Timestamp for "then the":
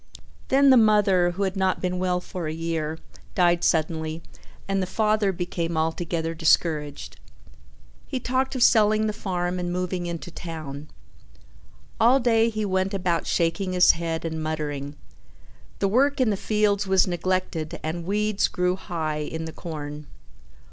0.47-0.77